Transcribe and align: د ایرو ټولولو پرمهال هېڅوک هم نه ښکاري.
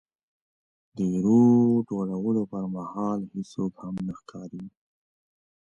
د 0.95 0.97
ایرو 1.13 1.43
ټولولو 1.89 2.41
پرمهال 2.51 3.19
هېڅوک 3.33 3.73
هم 3.83 3.95
نه 4.07 4.13
ښکاري. 4.19 4.63